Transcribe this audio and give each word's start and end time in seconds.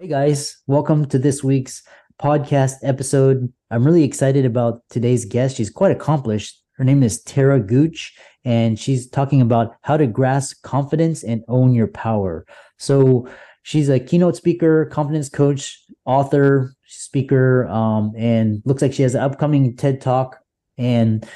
Hey 0.00 0.06
guys, 0.06 0.56
welcome 0.68 1.06
to 1.06 1.18
this 1.18 1.42
week's 1.42 1.82
podcast 2.22 2.74
episode. 2.84 3.52
I'm 3.72 3.84
really 3.84 4.04
excited 4.04 4.44
about 4.44 4.82
today's 4.90 5.24
guest. 5.24 5.56
She's 5.56 5.70
quite 5.70 5.90
accomplished. 5.90 6.62
Her 6.74 6.84
name 6.84 7.02
is 7.02 7.20
Tara 7.24 7.58
Gooch, 7.58 8.16
and 8.44 8.78
she's 8.78 9.10
talking 9.10 9.40
about 9.40 9.74
how 9.82 9.96
to 9.96 10.06
grasp 10.06 10.62
confidence 10.62 11.24
and 11.24 11.42
own 11.48 11.74
your 11.74 11.88
power. 11.88 12.46
So, 12.78 13.28
she's 13.64 13.88
a 13.88 13.98
keynote 13.98 14.36
speaker, 14.36 14.86
confidence 14.86 15.28
coach, 15.28 15.82
author, 16.04 16.76
speaker, 16.86 17.66
um, 17.66 18.12
and 18.16 18.62
looks 18.64 18.82
like 18.82 18.92
she 18.92 19.02
has 19.02 19.16
an 19.16 19.22
upcoming 19.22 19.74
TED 19.74 20.00
Talk. 20.00 20.38
And 20.76 21.28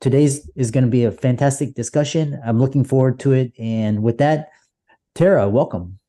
today's 0.00 0.50
is 0.56 0.72
going 0.72 0.82
to 0.82 0.90
be 0.90 1.04
a 1.04 1.12
fantastic 1.12 1.74
discussion. 1.76 2.40
I'm 2.44 2.58
looking 2.58 2.82
forward 2.82 3.20
to 3.20 3.34
it. 3.34 3.52
And 3.56 4.02
with 4.02 4.18
that, 4.18 4.48
Tara, 5.14 5.48
welcome. 5.48 6.00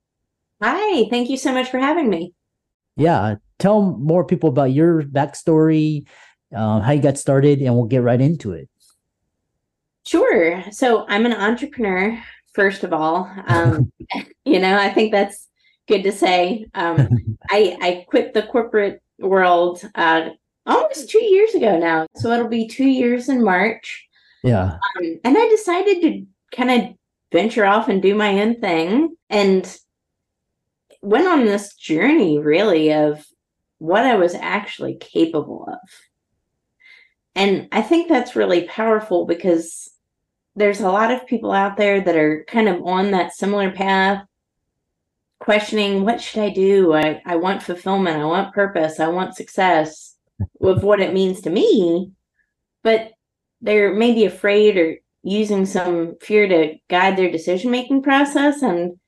Hi, 0.61 1.07
thank 1.09 1.29
you 1.29 1.37
so 1.37 1.53
much 1.53 1.69
for 1.69 1.79
having 1.79 2.09
me. 2.09 2.33
Yeah, 2.97 3.35
tell 3.59 3.81
more 3.81 4.25
people 4.25 4.49
about 4.49 4.73
your 4.73 5.03
backstory, 5.03 6.05
uh, 6.53 6.81
how 6.81 6.91
you 6.91 7.01
got 7.01 7.17
started, 7.17 7.61
and 7.61 7.75
we'll 7.75 7.85
get 7.85 8.01
right 8.01 8.19
into 8.19 8.51
it. 8.51 8.69
Sure. 10.05 10.63
So 10.71 11.05
I'm 11.07 11.25
an 11.25 11.33
entrepreneur, 11.33 12.21
first 12.53 12.83
of 12.83 12.91
all. 12.91 13.31
Um, 13.47 13.91
you 14.45 14.59
know, 14.59 14.77
I 14.77 14.89
think 14.89 15.11
that's 15.11 15.47
good 15.87 16.03
to 16.03 16.11
say. 16.11 16.65
Um, 16.73 17.37
I, 17.49 17.77
I 17.81 18.05
quit 18.09 18.33
the 18.33 18.43
corporate 18.43 19.01
world 19.19 19.81
uh, 19.95 20.29
almost 20.65 21.09
two 21.09 21.23
years 21.23 21.53
ago 21.53 21.77
now. 21.77 22.07
So 22.15 22.31
it'll 22.31 22.47
be 22.47 22.67
two 22.67 22.87
years 22.87 23.29
in 23.29 23.43
March. 23.43 24.07
Yeah. 24.43 24.77
Um, 24.97 25.19
and 25.23 25.37
I 25.37 25.47
decided 25.49 26.01
to 26.01 26.25
kind 26.55 26.71
of 26.71 26.95
venture 27.31 27.65
off 27.65 27.87
and 27.87 28.01
do 28.01 28.15
my 28.15 28.41
own 28.41 28.59
thing. 28.59 29.15
And 29.29 29.79
went 31.01 31.27
on 31.27 31.45
this 31.45 31.75
journey 31.75 32.39
really 32.39 32.93
of 32.93 33.25
what 33.77 34.05
I 34.05 34.15
was 34.15 34.35
actually 34.35 34.95
capable 34.95 35.65
of. 35.67 35.89
And 37.35 37.69
I 37.71 37.81
think 37.81 38.09
that's 38.09 38.35
really 38.35 38.67
powerful 38.67 39.25
because 39.25 39.89
there's 40.55 40.81
a 40.81 40.91
lot 40.91 41.11
of 41.11 41.25
people 41.25 41.51
out 41.51 41.77
there 41.77 42.01
that 42.01 42.15
are 42.15 42.43
kind 42.47 42.67
of 42.67 42.83
on 42.85 43.11
that 43.11 43.33
similar 43.33 43.71
path, 43.71 44.25
questioning 45.39 46.03
what 46.03 46.19
should 46.19 46.43
I 46.43 46.49
do? 46.49 46.93
I, 46.93 47.21
I 47.25 47.37
want 47.37 47.63
fulfillment, 47.63 48.19
I 48.19 48.25
want 48.25 48.53
purpose, 48.53 48.99
I 48.99 49.07
want 49.07 49.35
success 49.35 50.15
with 50.59 50.83
what 50.83 50.99
it 50.99 51.13
means 51.13 51.41
to 51.41 51.49
me. 51.49 52.11
But 52.83 53.11
they're 53.61 53.93
maybe 53.93 54.25
afraid 54.25 54.77
or 54.77 54.97
using 55.23 55.65
some 55.65 56.15
fear 56.21 56.47
to 56.47 56.75
guide 56.89 57.17
their 57.17 57.31
decision 57.31 57.71
making 57.71 58.03
process. 58.03 58.61
And 58.61 58.99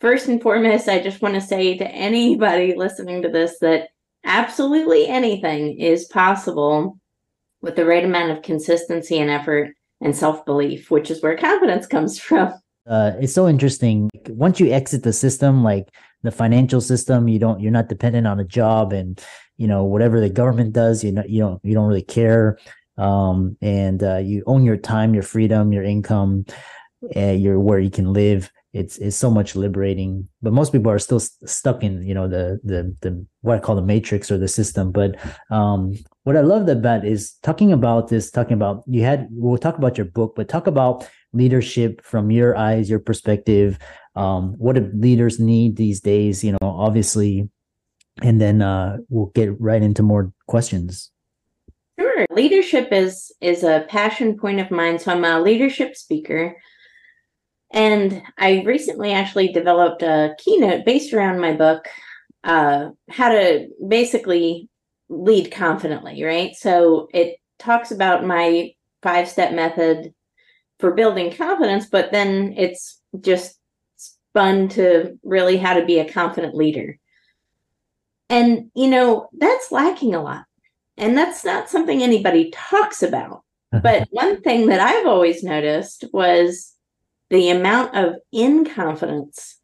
first 0.00 0.28
and 0.28 0.42
foremost, 0.42 0.88
I 0.88 1.00
just 1.00 1.22
want 1.22 1.34
to 1.34 1.40
say 1.40 1.76
to 1.76 1.88
anybody 1.88 2.74
listening 2.74 3.22
to 3.22 3.28
this 3.28 3.58
that 3.60 3.88
absolutely 4.24 5.06
anything 5.06 5.78
is 5.78 6.06
possible 6.06 6.98
with 7.62 7.76
the 7.76 7.84
right 7.84 8.04
amount 8.04 8.32
of 8.32 8.42
consistency 8.42 9.18
and 9.18 9.30
effort 9.30 9.74
and 10.00 10.16
self 10.16 10.44
belief, 10.44 10.90
which 10.90 11.10
is 11.10 11.22
where 11.22 11.36
confidence 11.36 11.86
comes 11.86 12.18
from. 12.18 12.52
Uh, 12.88 13.12
it's 13.20 13.34
so 13.34 13.46
interesting. 13.46 14.10
Once 14.28 14.58
you 14.58 14.72
exit 14.72 15.02
the 15.02 15.12
system, 15.12 15.62
like 15.62 15.88
the 16.22 16.30
financial 16.30 16.80
system, 16.80 17.28
you 17.28 17.38
don't, 17.38 17.60
you're 17.60 17.70
not 17.70 17.88
dependent 17.88 18.26
on 18.26 18.40
a 18.40 18.44
job, 18.44 18.92
and 18.92 19.22
you 19.58 19.66
know 19.66 19.84
whatever 19.84 20.20
the 20.20 20.30
government 20.30 20.72
does, 20.72 21.04
you 21.04 21.12
know, 21.12 21.22
you 21.28 21.40
don't, 21.40 21.64
you 21.64 21.74
don't 21.74 21.86
really 21.86 22.02
care, 22.02 22.58
um, 22.96 23.56
and 23.60 24.02
uh, 24.02 24.16
you 24.16 24.42
own 24.46 24.64
your 24.64 24.78
time, 24.78 25.12
your 25.12 25.22
freedom, 25.22 25.72
your 25.72 25.84
income, 25.84 26.46
uh, 27.14 27.32
your 27.32 27.60
where 27.60 27.78
you 27.78 27.90
can 27.90 28.12
live 28.12 28.50
it's 28.72 28.98
it's 28.98 29.16
so 29.16 29.30
much 29.30 29.56
liberating 29.56 30.28
but 30.42 30.52
most 30.52 30.70
people 30.70 30.90
are 30.92 30.98
still 30.98 31.18
st- 31.18 31.50
stuck 31.50 31.82
in 31.82 32.02
you 32.04 32.14
know 32.14 32.28
the 32.28 32.60
the 32.62 32.94
the 33.00 33.26
what 33.40 33.56
i 33.56 33.60
call 33.60 33.74
the 33.74 33.82
matrix 33.82 34.30
or 34.30 34.38
the 34.38 34.46
system. 34.46 34.92
But 34.92 35.16
um 35.50 35.94
what 36.22 36.36
i 36.36 36.40
love 36.40 36.68
about 36.68 37.04
is 37.04 37.34
talking 37.42 37.72
about 37.72 38.08
this 38.08 38.30
talking 38.30 38.54
about 38.54 38.84
you 38.86 39.02
had 39.02 39.26
we'll 39.30 39.58
talk 39.58 39.76
about 39.76 39.98
your 39.98 40.04
book 40.04 40.34
but 40.36 40.48
talk 40.48 40.66
about 40.66 41.08
leadership 41.32 42.04
from 42.04 42.30
your 42.30 42.56
eyes 42.56 42.88
your 42.88 42.98
perspective 43.00 43.78
um 44.14 44.54
what 44.58 44.76
do 44.76 44.90
leaders 44.94 45.40
need 45.40 45.76
these 45.76 46.00
days 46.00 46.44
you 46.44 46.52
know 46.52 46.58
obviously. 46.62 47.48
And 48.22 48.40
then 48.40 48.62
uh 48.62 48.98
we'll 49.08 49.32
get 49.34 49.58
right 49.60 49.82
into 49.82 50.02
more 50.02 50.32
questions. 50.46 51.10
Sure. 51.98 52.26
Leadership 52.30 52.92
is 52.92 53.32
is 53.40 53.64
a 53.64 53.84
passion 53.88 54.38
point 54.38 54.60
of 54.60 54.70
mine. 54.70 54.98
So 54.98 55.10
i'm 55.10 55.24
a 55.24 55.40
leadership 55.40 55.96
speaker 55.96 56.56
and 57.70 58.22
I 58.36 58.62
recently 58.64 59.12
actually 59.12 59.52
developed 59.52 60.02
a 60.02 60.34
keynote 60.38 60.84
based 60.84 61.12
around 61.12 61.40
my 61.40 61.52
book, 61.52 61.86
uh, 62.42 62.90
how 63.08 63.28
to 63.28 63.68
basically 63.86 64.68
lead 65.08 65.50
confidently, 65.52 66.22
right? 66.22 66.54
So 66.54 67.08
it 67.14 67.36
talks 67.58 67.90
about 67.90 68.24
my 68.24 68.72
five 69.02 69.28
step 69.28 69.52
method 69.52 70.12
for 70.78 70.94
building 70.94 71.32
confidence, 71.32 71.86
but 71.86 72.10
then 72.10 72.54
it's 72.56 73.00
just 73.20 73.58
spun 73.96 74.68
to 74.70 75.18
really 75.22 75.56
how 75.56 75.74
to 75.74 75.84
be 75.84 75.98
a 75.98 76.10
confident 76.10 76.54
leader. 76.54 76.98
And, 78.28 78.70
you 78.74 78.88
know, 78.88 79.28
that's 79.36 79.72
lacking 79.72 80.14
a 80.14 80.22
lot. 80.22 80.44
And 80.96 81.16
that's 81.16 81.44
not 81.44 81.68
something 81.68 82.02
anybody 82.02 82.50
talks 82.50 83.02
about. 83.02 83.42
but 83.82 84.08
one 84.10 84.40
thing 84.42 84.66
that 84.66 84.80
I've 84.80 85.06
always 85.06 85.44
noticed 85.44 86.04
was 86.12 86.74
the 87.30 87.50
amount 87.50 87.94
of 87.96 88.16
inconfidence 88.34 89.54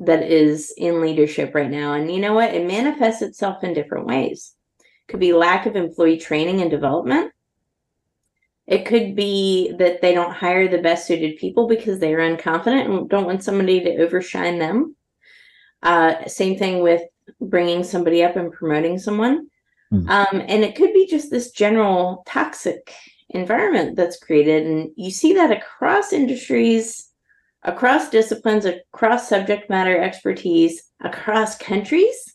that 0.00 0.22
is 0.22 0.72
in 0.76 1.00
leadership 1.00 1.54
right 1.54 1.70
now. 1.70 1.94
And 1.94 2.10
you 2.10 2.20
know 2.20 2.34
what? 2.34 2.54
It 2.54 2.66
manifests 2.66 3.22
itself 3.22 3.64
in 3.64 3.74
different 3.74 4.06
ways. 4.06 4.54
It 4.80 5.10
could 5.10 5.20
be 5.20 5.32
lack 5.32 5.66
of 5.66 5.76
employee 5.76 6.18
training 6.18 6.60
and 6.60 6.70
development. 6.70 7.32
It 8.66 8.84
could 8.84 9.16
be 9.16 9.72
that 9.78 10.02
they 10.02 10.14
don't 10.14 10.34
hire 10.34 10.68
the 10.68 10.82
best 10.82 11.06
suited 11.06 11.38
people 11.38 11.66
because 11.66 11.98
they're 11.98 12.18
unconfident 12.18 12.84
and 12.84 13.08
don't 13.08 13.24
want 13.26 13.42
somebody 13.42 13.80
to 13.80 13.96
overshine 13.96 14.58
them. 14.58 14.94
Uh, 15.82 16.26
same 16.26 16.58
thing 16.58 16.82
with 16.82 17.02
bringing 17.40 17.82
somebody 17.82 18.22
up 18.22 18.36
and 18.36 18.52
promoting 18.52 18.98
someone. 18.98 19.48
Mm. 19.92 20.08
Um, 20.08 20.42
and 20.46 20.64
it 20.64 20.76
could 20.76 20.92
be 20.92 21.06
just 21.06 21.30
this 21.30 21.50
general 21.50 22.22
toxic 22.26 22.92
environment 23.30 23.96
that's 23.96 24.18
created. 24.18 24.66
And 24.66 24.90
you 24.96 25.10
see 25.10 25.32
that 25.34 25.50
across 25.50 26.12
industries 26.12 27.07
across 27.62 28.10
disciplines, 28.10 28.64
across 28.64 29.28
subject 29.28 29.68
matter 29.68 30.00
expertise, 30.00 30.82
across 31.02 31.56
countries. 31.56 32.34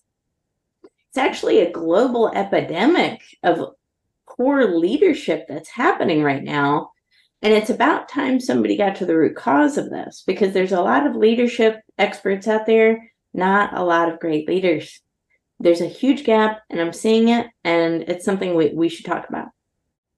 It's 0.84 1.18
actually 1.18 1.60
a 1.60 1.72
global 1.72 2.30
epidemic 2.30 3.22
of 3.44 3.76
poor 4.28 4.66
leadership 4.78 5.46
that's 5.48 5.70
happening 5.70 6.24
right 6.24 6.44
now. 6.44 6.90
And 7.42 7.54
it's 7.54 7.70
about 7.70 8.10
time 8.10 8.40
somebody 8.40 8.78
got 8.78 8.96
to 8.98 9.06
the 9.06 9.18
root 9.18 9.36
cause 9.36 9.78
of 9.78 9.90
this 9.90 10.24
because 10.26 10.54
there's 10.54 10.72
a 10.72 10.82
lot 10.82 11.06
of 11.06 11.16
leadership 11.16 11.82
experts 11.98 12.48
out 12.48 12.66
there, 12.66 13.12
not 13.34 13.78
a 13.78 13.84
lot 13.84 14.12
of 14.12 14.20
great 14.20 14.48
leaders. 14.48 15.02
There's 15.60 15.82
a 15.82 15.88
huge 15.88 16.24
gap, 16.24 16.62
and 16.70 16.82
I'm 16.82 16.94
seeing 16.94 17.30
it, 17.30 17.48
and 17.64 18.04
it's 18.04 18.26
something 18.26 18.56
we, 18.56 18.74
we 18.74 18.90
should 18.90 19.06
talk 19.06 19.28
about. 19.30 19.50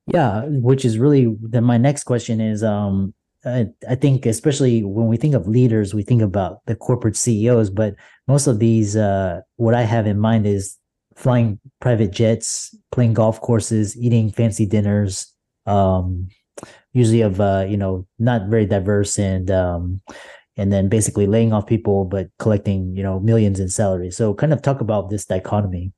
Yeah, 0.07 0.43
which 0.45 0.85
is 0.85 0.99
really 0.99 1.35
then 1.41 1.63
my 1.63 1.77
next 1.77 2.03
question 2.03 2.39
is 2.39 2.63
um 2.63 3.13
I, 3.45 3.95
think 3.95 4.25
especially 4.25 4.83
when 4.83 5.07
we 5.07 5.17
think 5.17 5.35
of 5.35 5.47
leaders, 5.47 5.93
we 5.93 6.03
think 6.03 6.21
about 6.21 6.65
the 6.65 6.75
corporate 6.75 7.15
CEOs, 7.15 7.69
but 7.69 7.95
most 8.27 8.47
of 8.47 8.59
these, 8.59 8.95
uh, 8.95 9.41
what 9.57 9.75
I 9.75 9.83
have 9.83 10.07
in 10.07 10.19
mind 10.19 10.47
is 10.47 10.77
flying 11.15 11.59
private 11.79 12.11
jets, 12.11 12.75
playing 12.91 13.13
golf 13.13 13.39
courses, 13.41 13.95
eating 13.97 14.31
fancy 14.31 14.65
dinners, 14.65 15.31
um, 15.65 16.27
usually 16.93 17.21
of 17.21 17.39
uh, 17.39 17.65
you 17.67 17.77
know 17.77 18.07
not 18.19 18.47
very 18.47 18.65
diverse 18.65 19.19
and 19.19 19.51
um, 19.51 20.01
and 20.57 20.71
then 20.71 20.89
basically 20.89 21.27
laying 21.27 21.53
off 21.53 21.67
people 21.67 22.05
but 22.05 22.29
collecting 22.39 22.95
you 22.95 23.03
know 23.03 23.19
millions 23.19 23.59
in 23.59 23.69
salary. 23.69 24.11
So 24.11 24.33
kind 24.33 24.53
of 24.53 24.61
talk 24.61 24.81
about 24.81 25.09
this 25.09 25.25
dichotomy. 25.25 25.91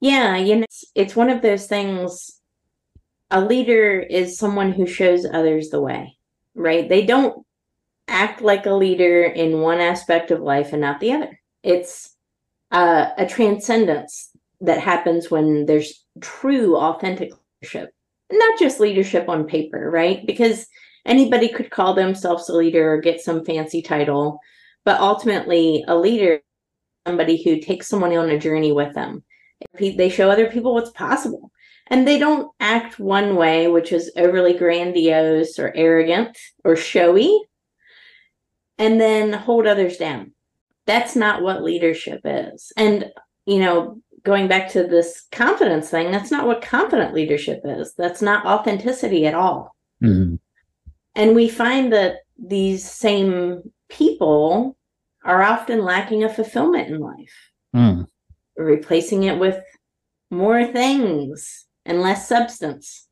Yeah, 0.00 0.36
you 0.36 0.56
know, 0.56 0.66
it's 0.96 1.14
one 1.14 1.30
of 1.30 1.42
those 1.42 1.66
things 1.66 2.41
a 3.32 3.40
leader 3.40 3.98
is 3.98 4.38
someone 4.38 4.72
who 4.72 4.86
shows 4.86 5.24
others 5.24 5.70
the 5.70 5.80
way, 5.80 6.16
right? 6.54 6.88
They 6.88 7.04
don't 7.04 7.44
act 8.06 8.42
like 8.42 8.66
a 8.66 8.74
leader 8.74 9.24
in 9.24 9.62
one 9.62 9.80
aspect 9.80 10.30
of 10.30 10.40
life 10.40 10.72
and 10.72 10.82
not 10.82 11.00
the 11.00 11.12
other. 11.12 11.40
It's 11.62 12.14
uh, 12.70 13.08
a 13.16 13.26
transcendence 13.26 14.30
that 14.60 14.80
happens 14.80 15.30
when 15.30 15.64
there's 15.64 16.04
true, 16.20 16.76
authentic 16.76 17.32
leadership, 17.62 17.94
not 18.30 18.58
just 18.58 18.80
leadership 18.80 19.30
on 19.30 19.46
paper, 19.46 19.90
right? 19.90 20.26
Because 20.26 20.66
anybody 21.06 21.48
could 21.48 21.70
call 21.70 21.94
themselves 21.94 22.50
a 22.50 22.54
leader 22.54 22.92
or 22.92 23.00
get 23.00 23.22
some 23.22 23.46
fancy 23.46 23.80
title, 23.80 24.40
but 24.84 25.00
ultimately, 25.00 25.82
a 25.88 25.96
leader 25.96 26.40
somebody 27.06 27.42
who 27.42 27.58
takes 27.58 27.88
someone 27.88 28.14
on 28.14 28.30
a 28.30 28.38
journey 28.38 28.72
with 28.72 28.94
them. 28.94 29.24
They 29.80 30.08
show 30.08 30.30
other 30.30 30.50
people 30.50 30.74
what's 30.74 30.90
possible 30.90 31.50
and 31.92 32.08
they 32.08 32.18
don't 32.18 32.50
act 32.58 32.98
one 32.98 33.36
way, 33.36 33.68
which 33.68 33.92
is 33.92 34.10
overly 34.16 34.54
grandiose 34.54 35.58
or 35.58 35.74
arrogant 35.76 36.38
or 36.64 36.74
showy, 36.74 37.38
and 38.78 38.98
then 38.98 39.34
hold 39.34 39.66
others 39.66 39.98
down. 39.98 40.32
that's 40.84 41.14
not 41.14 41.42
what 41.42 41.62
leadership 41.62 42.20
is. 42.24 42.72
And, 42.76 43.12
you 43.46 43.60
know, 43.60 44.00
going 44.24 44.48
back 44.48 44.68
to 44.70 44.82
this 44.82 45.26
confidence 45.30 45.90
thing, 45.90 46.10
that's 46.10 46.30
not 46.30 46.46
what 46.46 46.60
confident 46.62 47.14
leadership 47.14 47.60
is. 47.64 47.94
That's 47.94 48.20
not 48.20 48.46
authenticity 48.46 49.26
at 49.26 49.34
all. 49.34 49.76
Mm-hmm. 50.02 50.36
And 51.14 51.34
we 51.36 51.48
find 51.48 51.92
that 51.92 52.16
these 52.36 52.90
same 52.90 53.62
people 53.88 54.76
are 55.24 55.42
often 55.42 55.84
lacking 55.84 56.24
a 56.24 56.28
fulfillment 56.28 56.88
in 56.88 56.98
life, 56.98 57.50
mm. 57.76 58.06
replacing 58.56 59.22
it 59.22 59.38
with 59.38 59.62
more 60.30 60.64
things 60.64 61.66
and 61.84 62.00
less 62.00 62.28
substance. 62.28 63.08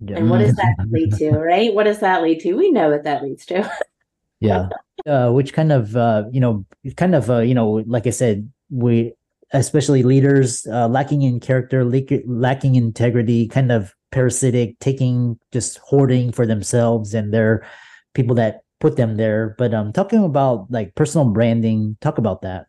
Yeah. 0.00 0.18
And 0.18 0.30
what 0.30 0.38
does 0.38 0.54
that 0.56 0.74
lead 0.90 1.14
to, 1.14 1.30
right? 1.32 1.72
What 1.72 1.84
does 1.84 2.00
that 2.00 2.22
lead 2.22 2.40
to? 2.40 2.54
We 2.54 2.70
know 2.70 2.90
what 2.90 3.04
that 3.04 3.22
leads 3.22 3.46
to. 3.46 3.70
yeah. 4.40 4.68
Uh, 5.06 5.30
which 5.30 5.52
kind 5.52 5.72
of, 5.72 5.96
uh, 5.96 6.24
you 6.30 6.40
know, 6.40 6.64
kind 6.96 7.14
of, 7.14 7.30
uh, 7.30 7.40
you 7.40 7.54
know, 7.54 7.84
like 7.86 8.06
I 8.06 8.10
said, 8.10 8.50
we, 8.70 9.12
especially 9.52 10.02
leaders, 10.02 10.66
uh, 10.66 10.88
lacking 10.88 11.22
in 11.22 11.40
character, 11.40 11.84
lacking 11.84 12.74
integrity, 12.74 13.48
kind 13.48 13.70
of 13.70 13.94
parasitic, 14.10 14.78
taking, 14.80 15.38
just 15.52 15.78
hoarding 15.78 16.32
for 16.32 16.46
themselves 16.46 17.14
and 17.14 17.32
their 17.32 17.66
people 18.14 18.34
that 18.36 18.62
put 18.80 18.96
them 18.96 19.16
there. 19.16 19.54
But 19.58 19.74
um, 19.74 19.92
talking 19.92 20.24
about 20.24 20.70
like 20.70 20.94
personal 20.94 21.28
branding, 21.28 21.96
talk 22.00 22.18
about 22.18 22.42
that. 22.42 22.66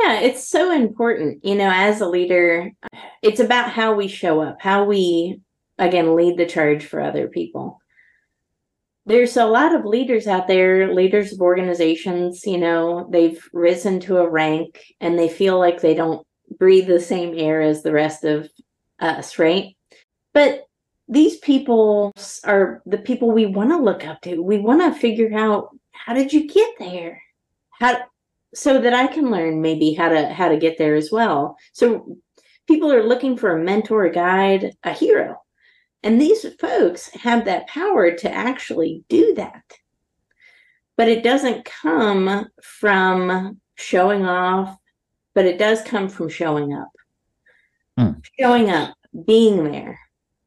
Yeah, 0.00 0.20
it's 0.20 0.48
so 0.48 0.70
important. 0.70 1.44
You 1.44 1.56
know, 1.56 1.70
as 1.72 2.00
a 2.00 2.08
leader, 2.08 2.70
it's 3.22 3.40
about 3.40 3.70
how 3.70 3.94
we 3.94 4.06
show 4.08 4.40
up, 4.40 4.58
how 4.60 4.84
we, 4.84 5.40
again, 5.78 6.14
lead 6.14 6.36
the 6.36 6.46
charge 6.46 6.84
for 6.84 7.00
other 7.00 7.28
people. 7.28 7.78
There's 9.06 9.36
a 9.36 9.46
lot 9.46 9.74
of 9.74 9.86
leaders 9.86 10.26
out 10.26 10.46
there, 10.46 10.92
leaders 10.94 11.32
of 11.32 11.40
organizations, 11.40 12.44
you 12.44 12.58
know, 12.58 13.08
they've 13.10 13.42
risen 13.52 14.00
to 14.00 14.18
a 14.18 14.28
rank 14.28 14.82
and 15.00 15.18
they 15.18 15.28
feel 15.28 15.58
like 15.58 15.80
they 15.80 15.94
don't 15.94 16.26
breathe 16.58 16.86
the 16.86 17.00
same 17.00 17.34
air 17.36 17.62
as 17.62 17.82
the 17.82 17.92
rest 17.92 18.24
of 18.24 18.48
us, 19.00 19.38
right? 19.38 19.74
But 20.34 20.64
these 21.08 21.38
people 21.38 22.12
are 22.44 22.82
the 22.84 22.98
people 22.98 23.30
we 23.30 23.46
want 23.46 23.70
to 23.70 23.78
look 23.78 24.06
up 24.06 24.20
to. 24.22 24.42
We 24.42 24.58
want 24.58 24.82
to 24.82 25.00
figure 25.00 25.34
out 25.34 25.70
how 25.92 26.12
did 26.12 26.32
you 26.32 26.46
get 26.46 26.74
there? 26.78 27.22
How 27.70 28.02
so 28.54 28.80
that 28.80 28.94
I 28.94 29.06
can 29.06 29.30
learn 29.30 29.60
maybe 29.60 29.92
how 29.92 30.08
to 30.08 30.28
how 30.28 30.48
to 30.48 30.56
get 30.56 30.78
there 30.78 30.94
as 30.94 31.10
well. 31.12 31.56
So 31.72 32.16
people 32.66 32.92
are 32.92 33.02
looking 33.02 33.36
for 33.36 33.56
a 33.56 33.64
mentor, 33.64 34.04
a 34.04 34.12
guide, 34.12 34.72
a 34.84 34.92
hero. 34.92 35.40
And 36.02 36.20
these 36.20 36.46
folks 36.60 37.08
have 37.14 37.44
that 37.46 37.66
power 37.66 38.12
to 38.12 38.32
actually 38.32 39.04
do 39.08 39.34
that. 39.34 39.64
But 40.96 41.08
it 41.08 41.22
doesn't 41.22 41.64
come 41.64 42.46
from 42.62 43.60
showing 43.76 44.24
off, 44.24 44.76
but 45.34 45.44
it 45.44 45.58
does 45.58 45.82
come 45.82 46.08
from 46.08 46.28
showing 46.28 46.72
up. 46.72 46.88
Mm. 47.98 48.24
Showing 48.38 48.70
up, 48.70 48.94
being 49.26 49.70
there, 49.70 49.98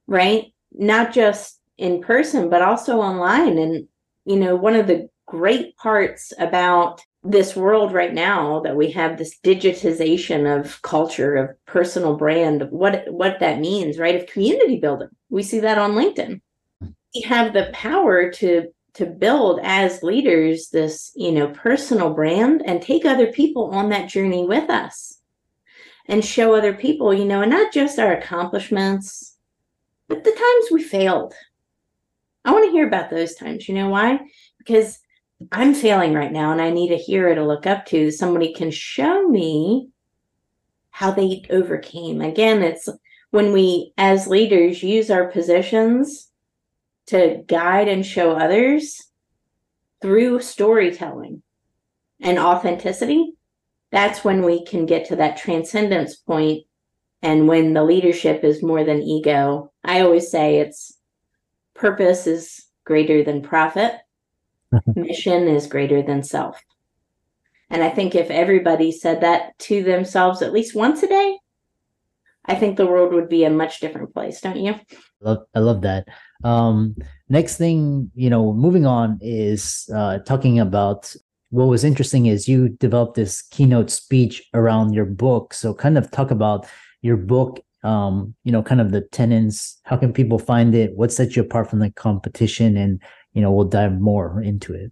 right? 0.07 0.53
Not 0.71 1.13
just 1.13 1.59
in 1.77 2.01
person, 2.01 2.49
but 2.49 2.61
also 2.61 2.99
online. 2.99 3.57
And, 3.57 3.87
you 4.25 4.37
know, 4.37 4.55
one 4.55 4.75
of 4.75 4.87
the 4.87 5.09
great 5.25 5.75
parts 5.77 6.31
about 6.39 7.01
this 7.23 7.55
world 7.55 7.93
right 7.93 8.13
now 8.13 8.61
that 8.61 8.75
we 8.75 8.91
have 8.91 9.17
this 9.17 9.37
digitization 9.43 10.59
of 10.59 10.81
culture 10.81 11.35
of 11.35 11.65
personal 11.65 12.15
brand 12.15 12.67
what 12.71 13.03
what 13.11 13.39
that 13.39 13.59
means 13.59 13.99
right 13.99 14.15
of 14.15 14.27
community 14.27 14.79
building. 14.79 15.09
We 15.29 15.43
see 15.43 15.59
that 15.59 15.77
on 15.77 15.93
linkedin. 15.93 16.41
We 16.81 17.21
have 17.21 17.53
the 17.53 17.69
power 17.73 18.31
to 18.31 18.67
to 18.93 19.05
build 19.05 19.59
as 19.63 20.03
leaders 20.03 20.69
this 20.69 21.11
you 21.15 21.31
know 21.31 21.49
personal 21.49 22.13
brand 22.13 22.63
and 22.65 22.81
take 22.81 23.05
other 23.05 23.31
people 23.31 23.69
on 23.71 23.89
that 23.89 24.09
journey 24.09 24.45
with 24.45 24.69
us 24.69 25.19
and 26.07 26.25
show 26.25 26.55
other 26.55 26.73
people 26.73 27.13
you 27.13 27.25
know 27.25 27.41
and 27.41 27.51
not 27.51 27.71
just 27.71 27.99
our 27.99 28.13
accomplishments 28.13 29.31
but 30.11 30.25
the 30.25 30.31
times 30.31 30.71
we 30.71 30.83
failed. 30.83 31.33
I 32.43 32.51
want 32.51 32.65
to 32.65 32.71
hear 32.71 32.85
about 32.85 33.09
those 33.09 33.33
times. 33.33 33.69
You 33.69 33.75
know 33.75 33.87
why? 33.87 34.19
Because 34.57 34.99
I'm 35.51 35.73
failing 35.73 36.13
right 36.13 36.31
now 36.31 36.51
and 36.51 36.61
I 36.61 36.69
need 36.69 36.91
a 36.91 36.97
hero 36.97 37.35
to 37.35 37.45
look 37.45 37.65
up 37.65 37.85
to. 37.87 38.11
Somebody 38.11 38.53
can 38.53 38.71
show 38.71 39.27
me 39.27 39.89
how 40.91 41.11
they 41.11 41.43
overcame. 41.49 42.21
Again, 42.21 42.61
it's 42.61 42.89
when 43.31 43.53
we, 43.53 43.93
as 43.97 44.27
leaders, 44.27 44.83
use 44.83 45.09
our 45.09 45.31
positions 45.31 46.29
to 47.07 47.43
guide 47.47 47.87
and 47.87 48.05
show 48.05 48.31
others 48.31 49.01
through 50.01 50.41
storytelling 50.41 51.41
and 52.19 52.37
authenticity. 52.37 53.33
That's 53.91 54.23
when 54.23 54.43
we 54.43 54.65
can 54.65 54.85
get 54.85 55.05
to 55.07 55.15
that 55.17 55.37
transcendence 55.37 56.15
point 56.15 56.65
and 57.21 57.47
when 57.47 57.73
the 57.73 57.83
leadership 57.83 58.43
is 58.43 58.63
more 58.63 58.83
than 58.83 59.01
ego. 59.01 59.71
I 59.83 60.01
always 60.01 60.29
say 60.29 60.57
it's 60.57 60.97
purpose 61.73 62.27
is 62.27 62.65
greater 62.85 63.23
than 63.23 63.41
profit 63.41 63.93
mission 64.95 65.47
is 65.47 65.67
greater 65.67 66.01
than 66.01 66.23
self. 66.23 66.61
And 67.69 67.83
I 67.83 67.89
think 67.89 68.15
if 68.15 68.29
everybody 68.29 68.91
said 68.91 69.21
that 69.21 69.57
to 69.59 69.81
themselves 69.83 70.41
at 70.41 70.51
least 70.51 70.75
once 70.75 71.01
a 71.03 71.07
day, 71.07 71.37
I 72.45 72.55
think 72.55 72.75
the 72.75 72.87
world 72.87 73.13
would 73.13 73.29
be 73.29 73.43
a 73.43 73.49
much 73.49 73.79
different 73.79 74.13
place, 74.13 74.41
don't 74.41 74.57
you? 74.57 74.73
I 74.73 74.79
love, 75.21 75.37
I 75.55 75.59
love 75.59 75.81
that. 75.81 76.07
Um, 76.43 76.95
next 77.29 77.57
thing, 77.57 78.11
you 78.15 78.29
know, 78.29 78.51
moving 78.53 78.85
on 78.85 79.19
is 79.21 79.89
uh, 79.95 80.19
talking 80.19 80.59
about 80.59 81.15
what 81.49 81.65
was 81.65 81.83
interesting 81.83 82.25
is 82.25 82.47
you 82.47 82.69
developed 82.69 83.15
this 83.15 83.41
keynote 83.41 83.91
speech 83.91 84.41
around 84.53 84.93
your 84.93 85.05
book. 85.05 85.53
So, 85.53 85.73
kind 85.73 85.97
of 85.97 86.09
talk 86.09 86.31
about 86.31 86.65
your 87.01 87.17
book, 87.17 87.59
um, 87.83 88.33
you 88.43 88.51
know, 88.51 88.63
kind 88.63 88.81
of 88.81 88.91
the 88.91 89.01
tenants. 89.01 89.79
How 89.83 89.97
can 89.97 90.11
people 90.11 90.39
find 90.39 90.73
it? 90.73 90.95
What 90.95 91.11
sets 91.11 91.35
you 91.35 91.43
apart 91.43 91.69
from 91.69 91.79
the 91.79 91.91
competition? 91.91 92.75
And 92.75 93.01
you 93.33 93.41
know 93.41 93.51
we'll 93.51 93.65
dive 93.65 93.99
more 93.99 94.41
into 94.41 94.73
it. 94.73 94.91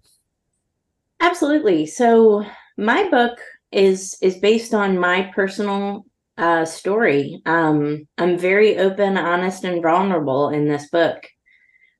Absolutely. 1.19 1.85
So 1.85 2.45
my 2.77 3.09
book 3.09 3.39
is 3.71 4.17
is 4.21 4.37
based 4.37 4.73
on 4.73 4.97
my 4.97 5.31
personal 5.35 6.05
uh, 6.37 6.63
story. 6.65 7.41
Um, 7.45 8.07
i'm 8.17 8.37
very 8.37 8.77
open 8.77 9.17
honest 9.17 9.63
and 9.65 9.81
vulnerable 9.81 10.49
in 10.49 10.67
this 10.67 10.89
book. 10.89 11.27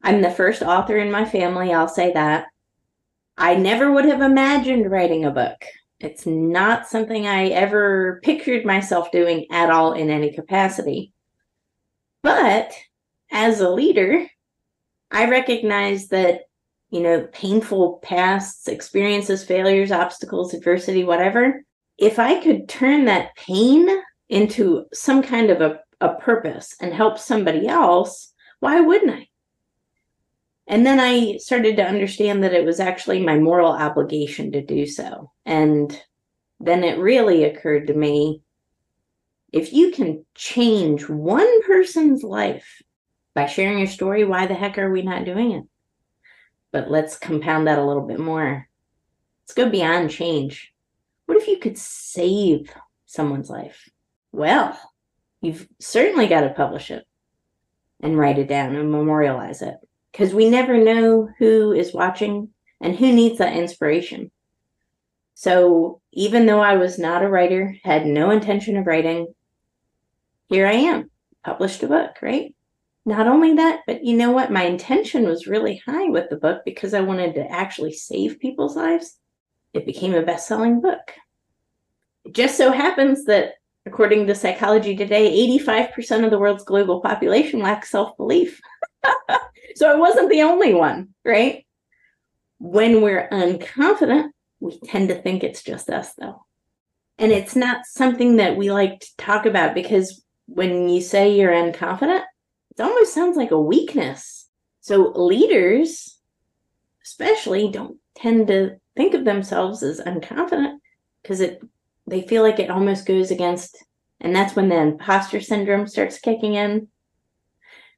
I'm 0.01 0.21
the 0.21 0.31
first 0.31 0.61
author 0.61 0.97
in 0.97 1.11
my 1.11 1.25
family 1.25 1.73
i'll 1.73 1.89
say 1.89 2.13
that. 2.13 2.45
I 3.37 3.55
never 3.55 3.91
would 3.91 4.05
have 4.05 4.21
imagined 4.21 4.89
writing 4.89 5.25
a 5.25 5.31
book. 5.31 5.65
It's 5.99 6.25
not 6.25 6.87
something 6.87 7.27
i 7.27 7.47
ever 7.47 8.21
pictured 8.23 8.65
myself 8.65 9.11
doing 9.11 9.45
at 9.51 9.69
all 9.69 9.93
in 9.93 10.09
any 10.09 10.31
capacity. 10.33 11.13
But 12.23 12.73
as 13.31 13.59
a 13.59 13.69
leader 13.69 14.25
I 15.11 15.29
recognize 15.29 16.07
that, 16.09 16.41
you 16.89 17.01
know, 17.01 17.27
painful 17.31 17.99
pasts, 18.03 18.67
experiences, 18.67 19.43
failures, 19.43 19.91
obstacles, 19.91 20.53
adversity, 20.53 21.03
whatever, 21.03 21.63
if 21.97 22.19
I 22.19 22.41
could 22.41 22.69
turn 22.69 23.05
that 23.05 23.35
pain 23.35 23.89
into 24.29 24.85
some 24.93 25.21
kind 25.21 25.49
of 25.49 25.61
a, 25.61 25.79
a 25.99 26.15
purpose 26.15 26.75
and 26.79 26.93
help 26.93 27.17
somebody 27.17 27.67
else, 27.67 28.33
why 28.59 28.79
wouldn't 28.79 29.11
I? 29.11 29.27
And 30.67 30.85
then 30.85 30.99
I 30.99 31.37
started 31.37 31.77
to 31.77 31.87
understand 31.87 32.43
that 32.43 32.53
it 32.53 32.63
was 32.63 32.79
actually 32.79 33.23
my 33.23 33.39
moral 33.39 33.71
obligation 33.71 34.51
to 34.51 34.61
do 34.61 34.85
so. 34.85 35.31
And 35.45 35.99
then 36.59 36.83
it 36.83 36.99
really 36.99 37.43
occurred 37.43 37.87
to 37.87 37.93
me 37.93 38.43
if 39.51 39.73
you 39.73 39.91
can 39.91 40.25
change 40.35 41.09
one 41.09 41.63
person's 41.63 42.21
life 42.21 42.81
by 43.39 43.45
sharing 43.45 43.77
your 43.77 43.87
story, 43.87 44.25
why 44.25 44.47
the 44.47 44.53
heck 44.53 44.77
are 44.77 44.91
we 44.91 45.01
not 45.01 45.23
doing 45.23 45.53
it? 45.53 45.63
But 46.73 46.91
let's 46.91 47.17
compound 47.17 47.67
that 47.67 47.79
a 47.79 47.85
little 47.85 48.05
bit 48.05 48.19
more. 48.19 48.67
Let's 49.43 49.53
go 49.53 49.69
beyond 49.69 50.11
change. 50.11 50.73
What 51.25 51.37
if 51.37 51.47
you 51.47 51.57
could 51.57 51.77
save 51.77 52.69
someone's 53.05 53.49
life? 53.49 53.87
Well, 54.33 54.77
you've 55.39 55.69
certainly 55.79 56.27
got 56.27 56.41
to 56.41 56.49
publish 56.49 56.91
it 56.91 57.05
and 58.01 58.17
write 58.17 58.39
it 58.39 58.49
down 58.49 58.75
and 58.75 58.91
memorialize 58.91 59.61
it 59.61 59.75
because 60.11 60.33
we 60.33 60.49
never 60.49 60.77
know 60.77 61.29
who 61.39 61.71
is 61.71 61.93
watching 61.93 62.49
and 62.81 62.93
who 62.93 63.13
needs 63.13 63.37
that 63.37 63.55
inspiration. 63.55 64.31
So, 65.35 66.01
even 66.11 66.45
though 66.45 66.59
I 66.59 66.75
was 66.75 66.99
not 66.99 67.23
a 67.23 67.29
writer, 67.29 67.77
had 67.85 68.05
no 68.05 68.31
intention 68.31 68.75
of 68.75 68.85
writing, 68.85 69.33
here 70.49 70.67
I 70.67 70.73
am, 70.73 71.09
published 71.45 71.83
a 71.83 71.87
book, 71.87 72.17
right? 72.21 72.53
Not 73.09 73.27
only 73.27 73.55
that, 73.55 73.81
but 73.87 74.05
you 74.05 74.15
know 74.15 74.31
what? 74.31 74.51
My 74.51 74.63
intention 74.63 75.25
was 75.25 75.47
really 75.47 75.81
high 75.85 76.09
with 76.09 76.29
the 76.29 76.37
book 76.37 76.61
because 76.63 76.93
I 76.93 77.01
wanted 77.01 77.33
to 77.35 77.51
actually 77.51 77.91
save 77.91 78.39
people's 78.39 78.75
lives. 78.75 79.17
It 79.73 79.87
became 79.87 80.13
a 80.13 80.21
best 80.21 80.47
selling 80.47 80.79
book. 80.79 81.13
It 82.23 82.33
just 82.33 82.55
so 82.55 82.71
happens 82.71 83.25
that, 83.25 83.55
according 83.87 84.27
to 84.27 84.35
Psychology 84.35 84.95
Today, 84.95 85.47
85% 85.59 86.23
of 86.23 86.29
the 86.29 86.37
world's 86.37 86.63
global 86.63 87.01
population 87.01 87.61
lacks 87.61 87.89
self 87.89 88.15
belief. 88.15 88.61
so 89.75 89.91
I 89.91 89.95
wasn't 89.95 90.29
the 90.29 90.43
only 90.43 90.75
one, 90.75 91.09
right? 91.25 91.65
When 92.59 93.01
we're 93.01 93.27
unconfident, 93.31 94.29
We 94.59 94.79
tend 94.81 95.09
to 95.09 95.15
think 95.19 95.43
it's 95.43 95.63
just 95.63 95.89
us, 95.89 96.13
though. 96.13 96.45
And 97.17 97.31
it's 97.31 97.55
not 97.55 97.85
something 97.85 98.35
that 98.35 98.55
we 98.55 98.71
like 98.71 98.99
to 98.99 99.17
talk 99.17 99.47
about 99.47 99.73
because 99.73 100.23
when 100.45 100.89
you 100.89 101.01
say 101.01 101.35
you're 101.35 101.51
unconfident, 101.51 102.23
it 102.79 102.83
almost 102.83 103.13
sounds 103.13 103.37
like 103.37 103.51
a 103.51 103.59
weakness. 103.59 104.47
So 104.81 105.11
leaders, 105.15 106.17
especially, 107.03 107.69
don't 107.69 107.97
tend 108.15 108.47
to 108.47 108.77
think 108.95 109.13
of 109.13 109.25
themselves 109.25 109.83
as 109.83 109.99
unconfident 109.99 110.79
because 111.21 111.41
it 111.41 111.61
they 112.07 112.21
feel 112.21 112.41
like 112.41 112.59
it 112.59 112.69
almost 112.69 113.05
goes 113.05 113.31
against 113.31 113.77
and 114.19 114.35
that's 114.35 114.55
when 114.55 114.67
the 114.67 114.75
imposter 114.75 115.39
syndrome 115.39 115.87
starts 115.87 116.19
kicking 116.19 116.55
in 116.55 116.87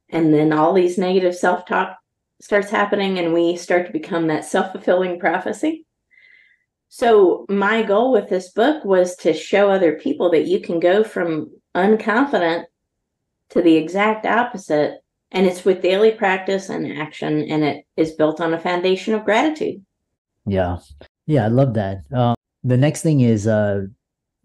and 0.10 0.34
then 0.34 0.52
all 0.52 0.74
these 0.74 0.98
negative 0.98 1.34
self-talk 1.34 1.98
starts 2.42 2.70
happening 2.70 3.18
and 3.20 3.34
we 3.34 3.56
start 3.56 3.86
to 3.88 3.94
become 3.94 4.28
that 4.28 4.44
self-fulfilling 4.44 5.20
prophecy 5.20 5.86
so 6.90 7.46
my 7.48 7.82
goal 7.82 8.12
with 8.12 8.30
this 8.30 8.52
book 8.52 8.84
was 8.84 9.16
to 9.16 9.34
show 9.34 9.72
other 9.72 9.94
people 9.98 10.30
that 10.32 10.46
you 10.46 10.60
can 10.60 10.80
go 10.80 11.04
from 11.04 11.50
unconfident 11.74 12.66
to 13.52 13.62
the 13.62 13.76
exact 13.76 14.26
opposite 14.26 15.02
and 15.32 15.46
it's 15.46 15.64
with 15.64 15.82
daily 15.82 16.12
practice 16.12 16.70
and 16.70 17.00
action 17.00 17.50
and 17.50 17.64
it 17.64 17.86
is 17.96 18.12
built 18.12 18.42
on 18.42 18.54
a 18.54 18.60
foundation 18.60 19.14
of 19.14 19.24
gratitude. 19.26 19.84
Yeah. 20.46 20.80
Yeah 21.28 21.46
i 21.46 21.48
love 21.48 21.74
that. 21.76 22.04
Uh, 22.14 22.36
the 22.64 22.78
next 22.78 23.02
thing 23.02 23.22
is 23.22 23.48
uh, 23.48 23.84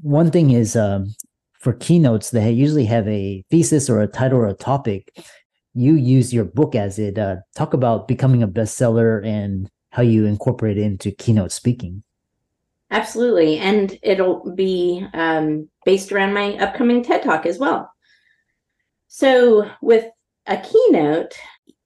one 0.01 0.31
thing 0.31 0.51
is 0.51 0.77
um, 0.77 1.15
for 1.59 1.73
keynotes 1.73 2.31
they 2.31 2.51
usually 2.51 2.85
have 2.85 3.09
a 3.09 3.43
thesis 3.51 3.91
or 3.91 4.01
a 4.01 4.07
title 4.07 4.39
or 4.39 4.47
a 4.47 4.55
topic. 4.55 5.11
You 5.75 5.95
use 5.95 6.33
your 6.33 6.45
book 6.45 6.75
as 6.75 6.99
it 6.99 7.19
uh, 7.19 7.37
talk 7.55 7.75
about 7.75 8.09
becoming 8.09 8.43
a 8.43 8.49
bestseller 8.49 9.25
and 9.27 9.69
how 9.91 10.03
you 10.03 10.25
incorporate 10.25 10.79
it 10.79 10.83
into 10.83 11.11
keynote 11.11 11.53
speaking. 11.53 12.03
Absolutely 12.91 13.59
and 13.59 13.99
it'll 14.03 14.55
be 14.55 15.05
um, 15.13 15.69
based 15.85 16.13
around 16.13 16.35
my 16.35 16.57
upcoming 16.59 17.03
ted 17.03 17.23
talk 17.23 17.45
as 17.45 17.59
well 17.59 17.91
so 19.09 19.71
with 19.81 20.07
a 20.47 20.57
keynote 20.57 21.35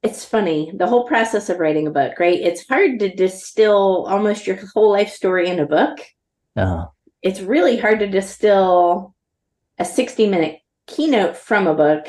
it's 0.03 0.25
funny 0.25 0.73
the 0.77 0.87
whole 0.87 1.07
process 1.07 1.49
of 1.49 1.59
writing 1.59 1.87
a 1.87 1.91
book 1.91 2.19
right 2.19 2.41
it's 2.41 2.67
hard 2.69 2.99
to 2.99 3.15
distill 3.15 4.07
almost 4.09 4.47
your 4.47 4.59
whole 4.75 4.91
life 4.91 5.11
story 5.11 5.49
in 5.49 5.61
a 5.61 5.67
book 5.67 5.99
uh-huh. 6.57 6.87
It's 7.23 7.41
really 7.41 7.77
hard 7.77 7.99
to 8.00 8.07
distill 8.07 9.15
a 9.79 9.85
60 9.85 10.29
minute 10.29 10.61
keynote 10.87 11.37
from 11.37 11.67
a 11.67 11.75
book. 11.75 12.07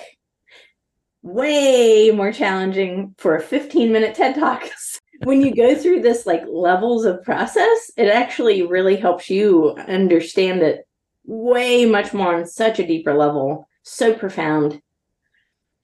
Way 1.22 2.12
more 2.12 2.32
challenging 2.32 3.16
for 3.18 3.36
a 3.36 3.42
15 3.42 3.92
minute 3.92 4.16
TED 4.16 4.36
Talk. 4.36 4.68
when 5.24 5.42
you 5.42 5.54
go 5.54 5.76
through 5.76 6.02
this 6.02 6.26
like 6.26 6.44
levels 6.48 7.06
of 7.06 7.24
process, 7.24 7.92
it 7.98 8.08
actually 8.08 8.64
really 8.64 8.96
helps 8.96 9.30
you 9.30 9.76
understand 9.88 10.62
it 10.62 10.88
way 11.26 11.86
much 11.86 12.14
more 12.14 12.36
on 12.36 12.48
such 12.48 12.80
a 12.80 12.88
deeper 12.88 13.14
level, 13.14 13.68
so 13.84 14.14
profound. 14.14 14.82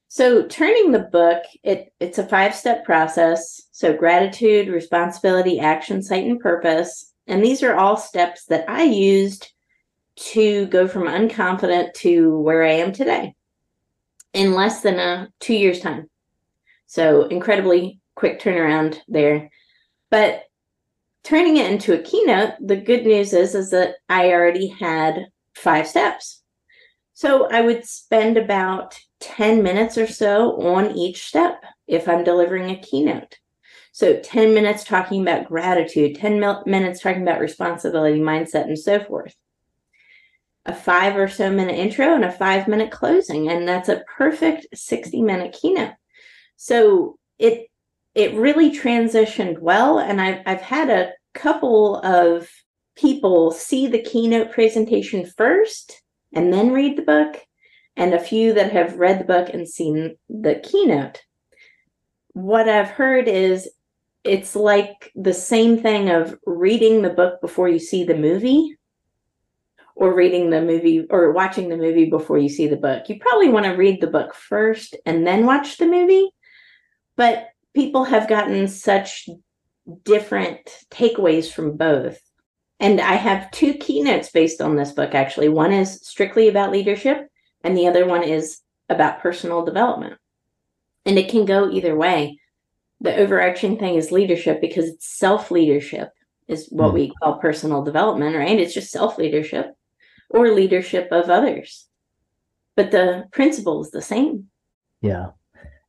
So 0.10 0.46
turning 0.48 0.92
the 0.92 1.00
book, 1.00 1.44
it 1.64 1.94
it's 2.00 2.18
a 2.18 2.28
five-step 2.28 2.86
process. 2.86 3.64
So 3.72 3.96
gratitude, 3.96 4.70
responsibility, 4.70 5.60
action, 5.60 6.02
sight, 6.02 6.26
and 6.26 6.40
purpose. 6.40 7.14
And 7.28 7.44
these 7.44 7.62
are 7.62 7.76
all 7.76 7.98
steps 7.98 8.46
that 8.46 8.70
I 8.70 8.84
used 8.84 9.52
to 10.16 10.66
go 10.68 10.88
from 10.88 11.04
unconfident 11.04 11.94
to 11.96 12.38
where 12.40 12.64
I 12.64 12.74
am 12.74 12.92
today 12.92 13.36
in 14.34 14.54
less 14.54 14.82
than 14.82 15.00
a 15.00 15.30
two 15.40 15.54
years 15.54 15.80
time. 15.80 16.10
So 16.86 17.24
incredibly 17.26 18.00
quick 18.16 18.40
turnaround 18.40 18.98
there. 19.08 19.50
But 20.10 20.44
turning 21.24 21.58
it 21.58 21.70
into 21.70 21.94
a 21.94 22.02
keynote, 22.02 22.54
the 22.60 22.78
good 22.78 23.06
news 23.06 23.34
is 23.34 23.54
is 23.54 23.72
that 23.72 23.96
I 24.08 24.32
already 24.32 24.68
had 24.68 25.28
five 25.54 25.88
steps. 25.88 26.42
So 27.18 27.48
I 27.50 27.62
would 27.62 27.84
spend 27.84 28.38
about 28.38 29.00
10 29.22 29.64
minutes 29.64 29.98
or 29.98 30.06
so 30.06 30.52
on 30.62 30.96
each 30.96 31.26
step 31.26 31.64
if 31.88 32.08
I'm 32.08 32.24
delivering 32.24 32.70
a 32.70 32.80
keynote. 32.80 33.40
So 33.92 34.20
10 34.20 34.54
minutes 34.54 34.84
talking 34.84 35.24
about 35.24 35.48
gratitude, 35.48 36.18
10 36.18 36.40
minutes 36.68 37.00
talking 37.02 37.24
about 37.24 37.40
responsibility, 37.40 38.20
mindset, 38.20 38.66
and 38.66 38.78
so 38.78 39.00
forth. 39.00 39.36
A 40.68 40.76
five 40.76 41.18
or 41.18 41.28
so 41.28 41.50
minute 41.50 41.80
intro 41.80 42.14
and 42.14 42.24
a 42.24 42.32
five 42.32 42.68
minute 42.68 42.92
closing. 42.92 43.50
And 43.50 43.68
that's 43.68 43.90
a 43.90 44.04
perfect 44.16 44.68
60 44.76 45.24
minute 45.24 45.58
keynote. 45.60 45.96
So 46.56 47.18
it 47.40 47.72
it 48.14 48.36
really 48.36 48.70
transitioned 48.70 49.58
well. 49.58 49.98
And 49.98 50.22
I've 50.22 50.42
I've 50.46 50.62
had 50.62 50.92
a 50.92 51.14
couple 51.34 52.00
of 52.02 52.48
people 52.96 53.50
see 53.50 53.88
the 53.88 54.04
keynote 54.04 54.52
presentation 54.52 55.26
first 55.26 56.04
and 56.34 56.54
then 56.54 56.72
read 56.72 56.98
the 56.98 57.04
book, 57.04 57.38
and 57.96 58.14
a 58.14 58.20
few 58.20 58.54
that 58.54 58.72
have 58.72 58.98
read 58.98 59.20
the 59.20 59.26
book 59.26 59.50
and 59.54 59.68
seen 59.68 60.18
the 60.30 60.56
keynote. 60.56 61.22
What 62.34 62.70
I've 62.70 62.90
heard 62.90 63.28
is 63.28 63.70
it's 64.24 64.56
like 64.56 65.12
the 65.16 65.34
same 65.34 65.82
thing 65.82 66.10
of 66.10 66.38
reading 66.46 67.02
the 67.02 67.10
book 67.10 67.42
before 67.42 67.70
you 67.70 67.80
see 67.80 68.04
the 68.04 68.16
movie 68.16 68.78
or 69.96 70.14
reading 70.14 70.52
the 70.52 70.62
movie 70.62 71.08
or 71.10 71.32
watching 71.32 71.70
the 71.70 71.78
movie 71.78 72.10
before 72.10 72.38
you 72.38 72.50
see 72.50 72.68
the 72.68 72.78
book. 72.78 73.10
You 73.10 73.20
probably 73.20 73.50
want 73.50 73.66
to 73.66 73.72
read 73.72 74.00
the 74.00 74.08
book 74.08 74.36
first 74.36 74.96
and 75.06 75.26
then 75.26 75.46
watch 75.46 75.78
the 75.78 75.88
movie. 75.88 76.30
But 77.16 77.48
people 77.74 78.04
have 78.04 78.28
gotten 78.28 78.68
such 78.68 79.28
different 80.04 80.60
takeaways 80.92 81.52
from 81.52 81.78
both. 81.78 82.20
And 82.80 83.02
I 83.02 83.16
have 83.16 83.50
two 83.52 83.74
keynotes 83.74 84.30
based 84.30 84.62
on 84.62 84.76
this 84.76 84.92
book, 84.92 85.16
actually. 85.16 85.50
One 85.50 85.74
is 85.74 86.00
strictly 86.04 86.48
about 86.48 86.72
leadership, 86.72 87.28
and 87.64 87.76
the 87.76 87.88
other 87.88 88.06
one 88.06 88.24
is 88.24 88.60
about 88.90 89.20
personal 89.20 89.66
development. 89.66 90.18
And 91.06 91.18
it 91.18 91.30
can 91.30 91.46
go 91.46 91.70
either 91.70 91.96
way 91.96 92.40
the 93.00 93.16
overarching 93.16 93.78
thing 93.78 93.96
is 93.96 94.12
leadership 94.12 94.60
because 94.62 94.86
it's 94.86 95.08
self 95.08 95.52
leadership 95.52 96.10
is 96.48 96.68
what 96.70 96.92
mm. 96.92 96.94
we 96.94 97.14
call 97.22 97.40
personal 97.40 97.84
development, 97.84 98.36
right? 98.36 98.60
It's 98.60 98.74
just 98.74 98.92
self 98.92 99.18
leadership 99.18 99.76
or 100.30 100.50
leadership 100.50 101.10
of 101.12 101.30
others. 101.30 101.88
But 102.76 102.92
the 102.92 103.26
principle 103.32 103.82
is 103.82 103.92
the 103.92 104.02
same. 104.02 104.46
Yeah. 105.02 105.28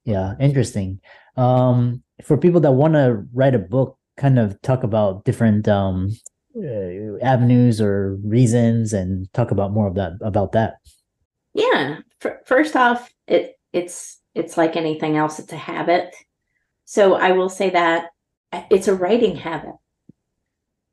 Yeah. 0.05 0.35
Interesting. 0.41 1.01
Um, 1.37 2.03
for 2.23 2.37
people 2.37 2.61
that 2.61 2.73
want 2.73 2.95
to 2.95 3.25
write 3.33 3.55
a 3.55 3.59
book, 3.59 3.99
kind 4.17 4.39
of 4.39 4.61
talk 4.63 4.83
about 4.83 5.25
different 5.25 5.69
um, 5.69 6.11
uh, 6.57 7.25
avenues 7.25 7.81
or 7.81 8.17
reasons 8.25 8.93
and 8.93 9.33
talk 9.33 9.51
about 9.51 9.73
more 9.73 9.87
of 9.87 9.95
that 9.95 10.13
about 10.21 10.53
that. 10.53 10.75
Yeah. 11.55 11.99
F- 12.25 12.47
first 12.47 12.77
off, 12.77 13.13
it 13.27 13.59
it's 13.73 14.21
it's 14.35 14.57
like 14.57 14.77
anything 14.77 15.17
else, 15.17 15.39
it's 15.39 15.53
a 15.53 15.57
habit 15.57 16.15
so 16.91 17.17
I 17.17 17.33
will 17.33 17.51
say 17.51 17.69
that 17.69 18.07
it's 18.71 18.89
a 18.89 18.95
writing 18.95 19.37
habit. 19.37 19.75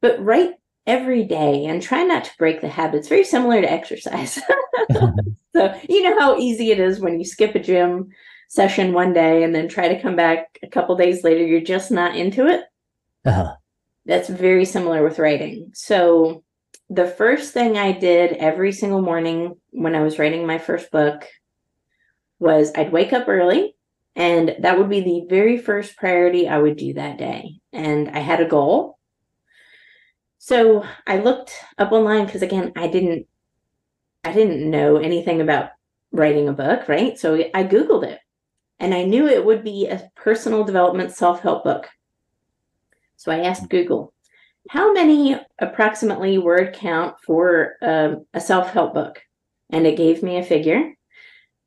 But 0.01 0.21
write 0.21 0.55
every 0.85 1.23
day 1.23 1.63
and 1.67 1.81
try 1.81 2.03
not 2.03 2.25
to 2.25 2.37
break 2.37 2.59
the 2.59 2.67
habit. 2.67 2.97
It's 2.97 3.07
very 3.07 3.23
similar 3.23 3.61
to 3.61 3.71
exercise. 3.71 4.33
so 5.55 5.79
you 5.87 6.03
know 6.03 6.19
how 6.19 6.37
easy 6.37 6.71
it 6.71 6.81
is 6.81 6.99
when 6.99 7.17
you 7.17 7.23
skip 7.23 7.55
a 7.55 7.59
gym 7.59 8.09
session 8.49 8.91
one 8.91 9.13
day 9.13 9.43
and 9.43 9.55
then 9.55 9.69
try 9.69 9.87
to 9.87 10.01
come 10.01 10.17
back 10.17 10.59
a 10.63 10.67
couple 10.67 10.97
days 10.97 11.23
later, 11.23 11.45
you're 11.45 11.61
just 11.61 11.91
not 11.91 12.17
into 12.17 12.45
it. 12.45 12.65
Uh-huh. 13.23 13.53
That's 14.05 14.29
very 14.29 14.65
similar 14.65 15.03
with 15.03 15.19
writing. 15.19 15.71
So 15.73 16.43
the 16.89 17.07
first 17.07 17.53
thing 17.53 17.77
I 17.77 17.91
did 17.91 18.33
every 18.33 18.71
single 18.71 19.01
morning 19.01 19.55
when 19.71 19.95
I 19.95 20.03
was 20.03 20.19
writing 20.19 20.45
my 20.45 20.57
first 20.59 20.91
book 20.91 21.25
was 22.39 22.71
I'd 22.75 22.91
wake 22.91 23.13
up 23.13 23.27
early 23.27 23.75
and 24.15 24.55
that 24.59 24.77
would 24.77 24.89
be 24.89 25.01
the 25.01 25.25
very 25.27 25.57
first 25.57 25.97
priority 25.97 26.47
I 26.47 26.57
would 26.57 26.77
do 26.77 26.93
that 26.93 27.17
day. 27.17 27.59
And 27.73 28.09
I 28.09 28.19
had 28.19 28.39
a 28.39 28.47
goal. 28.47 28.97
So 30.37 30.85
I 31.07 31.17
looked 31.17 31.53
up 31.77 31.91
online 31.91 32.25
because 32.25 32.43
again, 32.43 32.71
I 32.75 32.87
didn't 32.87 33.27
I 34.23 34.31
didn't 34.31 34.69
know 34.69 34.97
anything 34.97 35.41
about 35.41 35.69
writing 36.11 36.47
a 36.47 36.53
book, 36.53 36.87
right? 36.87 37.17
So 37.17 37.35
I 37.53 37.63
Googled 37.63 38.05
it 38.05 38.19
and 38.79 38.93
I 38.93 39.03
knew 39.03 39.27
it 39.27 39.45
would 39.45 39.63
be 39.63 39.87
a 39.87 40.09
personal 40.15 40.63
development 40.63 41.11
self 41.11 41.41
help 41.41 41.63
book. 41.63 41.87
So 43.17 43.31
I 43.31 43.41
asked 43.41 43.69
Google, 43.69 44.13
how 44.69 44.93
many 44.93 45.39
approximately 45.59 46.37
word 46.37 46.73
count 46.73 47.15
for 47.25 47.75
um, 47.81 48.25
a 48.33 48.39
self 48.39 48.71
help 48.71 48.93
book? 48.93 49.21
And 49.69 49.85
it 49.85 49.97
gave 49.97 50.23
me 50.23 50.37
a 50.37 50.43
figure. 50.43 50.93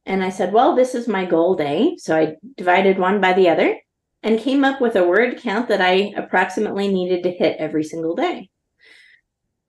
And 0.07 0.25
I 0.25 0.31
said, 0.31 0.53
well, 0.53 0.75
this 0.75 0.95
is 0.95 1.07
my 1.07 1.25
goal 1.25 1.55
day. 1.55 1.97
So 1.99 2.17
I 2.17 2.37
divided 2.57 2.99
one 2.99 3.21
by 3.21 3.35
the 3.35 3.49
other 3.51 3.79
and 4.23 4.39
came 4.39 4.65
up 4.65 4.81
with 4.81 4.97
a 4.97 5.07
word 5.07 5.39
count 5.39 5.69
that 5.69 5.81
I 5.81 6.13
approximately 6.17 6.89
needed 6.89 7.23
to 7.23 7.31
hit 7.31 7.59
every 7.59 7.85
single 7.85 8.15
day. 8.15 8.51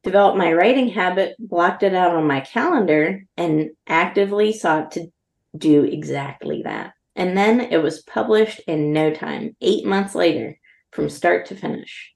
Developed 0.04 0.38
my 0.38 0.54
writing 0.54 0.88
habit, 0.90 1.36
blocked 1.40 1.84
it 1.84 1.94
out 1.94 2.16
on 2.16 2.26
my 2.26 2.40
calendar, 2.40 3.26
and 3.36 3.72
actively 3.86 4.54
sought 4.54 4.92
to 4.94 5.12
do 5.58 5.84
exactly 5.84 6.62
that. 6.64 6.94
And 7.16 7.38
then 7.38 7.60
it 7.60 7.84
was 7.84 8.02
published 8.04 8.62
in 8.66 8.94
no 8.94 9.14
time, 9.14 9.56
eight 9.62 9.86
months 9.86 10.16
later, 10.16 10.58
from 10.92 11.10
start 11.10 11.46
to 11.48 11.56
finish. 11.56 12.14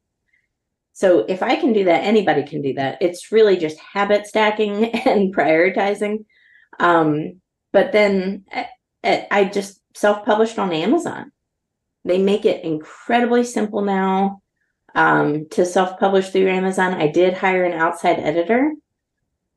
So 0.94 1.26
if 1.28 1.42
I 1.42 1.56
can 1.56 1.74
do 1.74 1.86
that, 1.86 2.04
anybody 2.04 2.44
can 2.44 2.62
do 2.62 2.74
that. 2.76 3.00
It's 3.02 3.32
really 3.32 3.58
just 3.58 3.80
habit 3.80 4.28
stacking 4.28 4.86
and 5.06 5.36
prioritizing. 5.36 6.26
Um, 6.80 7.42
but 7.72 7.92
then 7.92 8.46
I, 9.04 9.28
I 9.32 9.46
just 9.46 9.82
self 9.96 10.26
published 10.26 10.60
on 10.60 10.72
Amazon. 10.72 11.32
They 12.06 12.20
make 12.20 12.46
it 12.46 12.64
incredibly 12.64 13.44
simple 13.44 13.82
now 13.82 14.42
um, 14.94 15.48
to 15.52 15.66
self 15.66 16.00
publish 16.00 16.30
through 16.30 16.50
Amazon. 16.50 16.94
I 16.94 17.08
did 17.08 17.34
hire 17.34 17.64
an 17.64 17.74
outside 17.74 18.20
editor, 18.20 18.74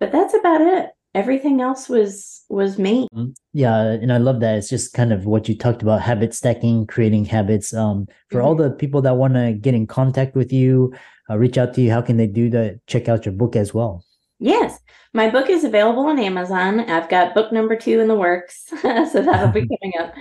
but 0.00 0.12
that's 0.12 0.34
about 0.34 0.62
it. 0.62 0.90
Everything 1.16 1.60
else 1.60 1.88
was 1.88 2.44
was 2.48 2.78
me. 2.78 3.08
Mm-hmm. 3.14 3.30
Yeah, 3.54 3.80
and 3.80 4.12
I 4.12 4.18
love 4.18 4.40
that. 4.40 4.58
It's 4.58 4.68
just 4.68 4.92
kind 4.92 5.12
of 5.12 5.24
what 5.24 5.48
you 5.48 5.56
talked 5.56 5.82
about: 5.82 6.02
habit 6.02 6.34
stacking, 6.34 6.86
creating 6.86 7.24
habits. 7.24 7.72
Um, 7.72 8.06
for 8.30 8.38
mm-hmm. 8.38 8.46
all 8.46 8.54
the 8.54 8.70
people 8.70 9.00
that 9.02 9.16
want 9.16 9.34
to 9.34 9.54
get 9.54 9.74
in 9.74 9.86
contact 9.86 10.36
with 10.36 10.52
you, 10.52 10.92
uh, 11.30 11.38
reach 11.38 11.56
out 11.56 11.72
to 11.74 11.80
you, 11.80 11.90
how 11.90 12.02
can 12.02 12.18
they 12.18 12.26
do 12.26 12.50
that? 12.50 12.86
Check 12.86 13.08
out 13.08 13.24
your 13.24 13.34
book 13.34 13.56
as 13.56 13.72
well. 13.72 14.04
Yes, 14.38 14.78
my 15.14 15.30
book 15.30 15.48
is 15.48 15.64
available 15.64 16.04
on 16.06 16.18
Amazon. 16.18 16.80
I've 16.80 17.08
got 17.08 17.34
book 17.34 17.50
number 17.50 17.74
two 17.74 18.00
in 18.00 18.08
the 18.08 18.14
works, 18.14 18.66
so 18.82 19.22
that'll 19.22 19.48
be 19.48 19.66
coming 19.80 19.94
up. 19.98 20.12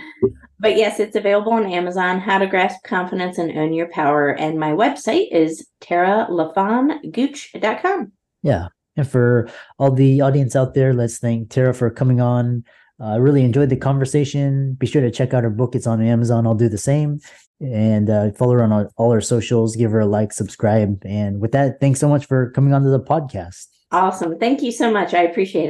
But 0.58 0.78
yes, 0.78 1.02
it's 1.02 1.18
available 1.18 1.52
on 1.52 1.66
Amazon. 1.66 2.22
How 2.22 2.38
to 2.38 2.48
Grasp 2.48 2.82
Confidence 2.86 3.38
and 3.38 3.52
Own 3.58 3.74
Your 3.74 3.90
Power. 3.90 4.30
And 4.30 4.58
my 4.58 4.72
website 4.72 5.28
is 5.32 5.68
taralafongooch.com. 5.82 8.12
Yeah. 8.42 8.70
And 8.98 9.08
for 9.08 9.50
all 9.78 9.92
the 9.92 10.22
audience 10.22 10.56
out 10.56 10.74
there, 10.74 10.94
let's 10.94 11.18
thank 11.18 11.50
Tara 11.50 11.74
for 11.74 11.90
coming 11.90 12.22
on. 12.22 12.64
Uh, 13.00 13.04
I 13.04 13.16
uh, 13.16 13.18
really 13.18 13.44
enjoyed 13.44 13.70
the 13.70 13.76
conversation. 13.76 14.76
Be 14.76 14.88
sure 14.88 15.02
to 15.02 15.12
check 15.12 15.34
out 15.34 15.44
her 15.44 15.50
book. 15.50 15.76
It's 15.76 15.88
on 15.88 16.02
Amazon. 16.02 16.48
I'll 16.48 16.56
do 16.56 16.70
the 16.70 16.78
same. 16.78 17.20
And 17.60 18.10
uh, 18.10 18.32
follow 18.32 18.54
her 18.54 18.64
on 18.64 18.90
all, 18.98 19.12
our 19.12 19.22
socials. 19.22 19.76
Give 19.76 19.92
her 19.92 20.02
a 20.02 20.06
like, 20.06 20.32
subscribe. 20.32 21.02
And 21.06 21.40
with 21.40 21.52
that, 21.52 21.80
thanks 21.80 22.00
so 22.00 22.08
much 22.08 22.26
for 22.26 22.52
coming 22.52 22.74
on 22.74 22.84
to 22.84 22.90
the 22.90 23.00
podcast. 23.00 23.68
Awesome. 23.92 24.38
Thank 24.40 24.62
you 24.62 24.72
so 24.72 24.92
much. 24.92 25.14
I 25.14 25.24
appreciate 25.24 25.62
it. 25.62 25.64